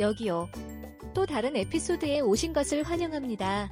여기요. 0.00 0.48
또 1.12 1.26
다른 1.26 1.54
에피소드에 1.54 2.20
오신 2.20 2.54
것을 2.54 2.82
환영합니다. 2.82 3.70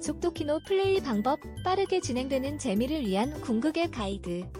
속도키노 0.00 0.60
플레이 0.66 1.00
방법, 1.00 1.38
빠르게 1.64 2.00
진행되는 2.00 2.58
재미를 2.58 3.06
위한 3.06 3.40
궁극의 3.40 3.92
가이드. 3.92 4.50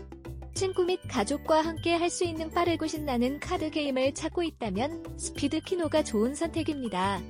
친구 0.54 0.84
및 0.84 1.00
가족과 1.08 1.62
함께 1.62 1.94
할 1.94 2.08
수 2.10 2.22
있는 2.22 2.48
빠르고 2.48 2.86
신나는 2.86 3.40
카드 3.40 3.70
게임을 3.70 4.14
찾고 4.14 4.44
있다면 4.44 5.18
스피드 5.18 5.62
키노가 5.62 6.04
좋은 6.04 6.32
선택입니다. 6.36 7.20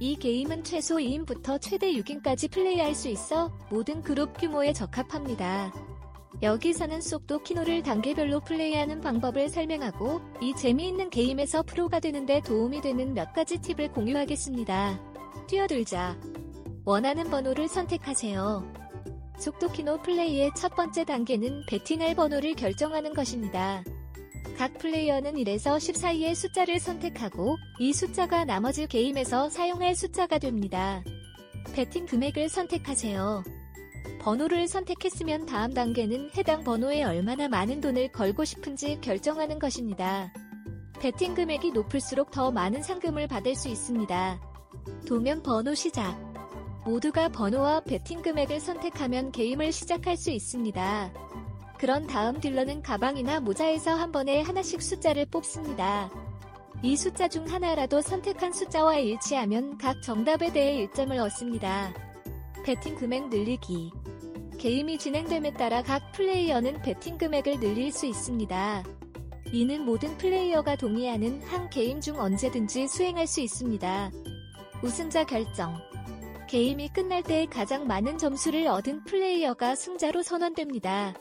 이 0.00 0.16
게임은 0.16 0.64
최소 0.64 0.96
2인부터 0.96 1.60
최대 1.60 1.92
6인까지 1.92 2.50
플레이할 2.50 2.94
수 2.94 3.08
있어 3.08 3.52
모든 3.70 4.00
그룹 4.00 4.38
규모에 4.38 4.72
적합합니다. 4.72 5.74
여기서는 6.42 7.00
속도 7.00 7.42
키노를 7.42 7.82
단계별로 7.82 8.40
플레이하는 8.40 9.00
방법을 9.00 9.48
설명하고 9.48 10.20
이 10.40 10.54
재미있는 10.54 11.10
게임에서 11.10 11.62
프로가 11.62 12.00
되는데 12.00 12.40
도움이 12.40 12.80
되는 12.80 13.14
몇 13.14 13.32
가지 13.32 13.58
팁을 13.58 13.92
공유하겠습니다. 13.92 15.00
뛰어들자. 15.46 16.18
원하는 16.84 17.30
번호를 17.30 17.68
선택하세요. 17.68 18.72
속도 19.38 19.70
키노 19.70 20.02
플레이의 20.02 20.52
첫 20.56 20.74
번째 20.76 21.04
단계는 21.04 21.64
배팅할 21.66 22.14
번호를 22.14 22.54
결정하는 22.54 23.14
것입니다. 23.14 23.82
각 24.56 24.78
플레이어는 24.78 25.34
1에서 25.34 25.80
10 25.80 25.96
사이의 25.96 26.34
숫자를 26.34 26.78
선택하고 26.78 27.56
이 27.80 27.92
숫자가 27.92 28.44
나머지 28.44 28.86
게임에서 28.86 29.48
사용할 29.48 29.96
숫자가 29.96 30.38
됩니다. 30.38 31.02
배팅 31.74 32.06
금액을 32.06 32.48
선택하세요. 32.48 33.42
번호를 34.20 34.68
선택했으면 34.68 35.46
다음 35.46 35.72
단계는 35.72 36.30
해당 36.36 36.64
번호에 36.64 37.04
얼마나 37.04 37.48
많은 37.48 37.80
돈을 37.80 38.12
걸고 38.12 38.44
싶은지 38.44 38.98
결정하는 39.00 39.58
것입니다. 39.58 40.32
배팅 41.00 41.34
금액이 41.34 41.72
높을수록 41.72 42.30
더 42.30 42.50
많은 42.50 42.82
상금을 42.82 43.28
받을 43.28 43.54
수 43.54 43.68
있습니다. 43.68 44.40
도면 45.06 45.42
번호 45.42 45.74
시작. 45.74 46.18
모두가 46.84 47.28
번호와 47.28 47.80
배팅 47.80 48.22
금액을 48.22 48.60
선택하면 48.60 49.32
게임을 49.32 49.72
시작할 49.72 50.16
수 50.16 50.30
있습니다. 50.30 51.12
그런 51.78 52.06
다음 52.06 52.40
딜러는 52.40 52.82
가방이나 52.82 53.40
모자에서 53.40 53.94
한 53.94 54.12
번에 54.12 54.40
하나씩 54.42 54.80
숫자를 54.80 55.26
뽑습니다. 55.26 56.10
이 56.82 56.96
숫자 56.96 57.28
중 57.28 57.46
하나라도 57.46 58.00
선택한 58.00 58.52
숫자와 58.52 58.96
일치하면 58.96 59.78
각 59.78 60.02
정답에 60.02 60.52
대해 60.52 60.86
1점을 60.86 61.18
얻습니다. 61.18 61.92
배팅 62.64 62.94
금액 62.94 63.28
늘리기. 63.28 63.92
게임이 64.58 64.96
진행됨에 64.96 65.52
따라 65.52 65.82
각 65.82 66.12
플레이어는 66.12 66.80
배팅 66.80 67.18
금액을 67.18 67.60
늘릴 67.60 67.92
수 67.92 68.06
있습니다. 68.06 68.82
이는 69.52 69.84
모든 69.84 70.16
플레이어가 70.16 70.74
동의하는 70.76 71.42
한 71.42 71.68
게임 71.68 72.00
중 72.00 72.18
언제든지 72.18 72.88
수행할 72.88 73.26
수 73.26 73.42
있습니다. 73.42 74.10
우승자 74.82 75.26
결정. 75.26 75.74
게임이 76.48 76.88
끝날 76.88 77.22
때 77.22 77.46
가장 77.50 77.86
많은 77.86 78.16
점수를 78.16 78.66
얻은 78.68 79.04
플레이어가 79.04 79.74
승자로 79.74 80.22
선언됩니다. 80.22 81.12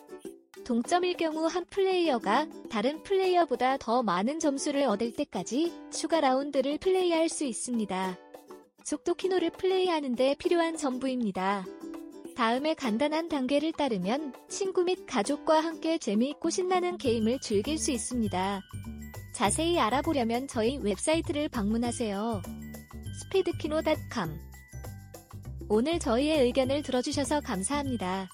동점일 0.64 1.18
경우 1.18 1.46
한 1.48 1.66
플레이어가 1.66 2.48
다른 2.70 3.04
플레이어보다 3.04 3.76
더 3.80 4.02
많은 4.02 4.40
점수를 4.40 4.84
얻을 4.84 5.12
때까지 5.12 5.74
추가 5.92 6.22
라운드를 6.22 6.78
플레이할 6.78 7.28
수 7.28 7.44
있습니다. 7.44 8.23
속도 8.84 9.14
키노를 9.14 9.52
플레이하는데 9.52 10.36
필요한 10.36 10.78
전부입니다. 10.78 11.66
다음에 12.36 12.74
간단한 12.74 13.30
단계를 13.30 13.72
따르면 13.74 14.34
친구 14.50 14.84
및 14.84 15.06
가족과 15.06 15.60
함께 15.60 15.98
재미있고 15.98 16.50
신나는 16.50 16.98
게임을 16.98 17.40
즐길 17.40 17.78
수 17.78 17.92
있습니다. 17.92 18.62
자세히 19.34 19.80
알아보려면 19.80 20.48
저희 20.48 20.78
웹사이트를 20.78 21.50
방문하세요. 21.50 22.42
speedkino.com 23.26 24.40
오늘 25.70 26.00
저희의 26.00 26.42
의견을 26.44 26.82
들어주셔서 26.82 27.42
감사합니다. 27.42 28.30